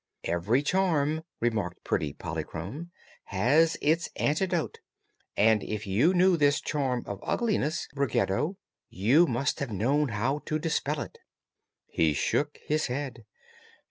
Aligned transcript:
"Every 0.23 0.63
charm," 0.63 1.21
remarked 1.39 1.83
pretty 1.83 2.11
Polychrome, 2.13 2.89
"has 3.25 3.77
its 3.83 4.09
antidote; 4.15 4.79
and, 5.37 5.61
if 5.61 5.85
you 5.85 6.11
knew 6.15 6.37
this 6.37 6.59
charm 6.59 7.03
of 7.05 7.19
ugliness, 7.21 7.87
Ruggedo, 7.95 8.57
you 8.89 9.27
must 9.27 9.59
have 9.59 9.69
known 9.71 10.07
how 10.09 10.39
to 10.47 10.57
dispel 10.57 11.01
it." 11.01 11.19
He 11.85 12.13
shook 12.13 12.57
his 12.65 12.87
head. 12.87 13.25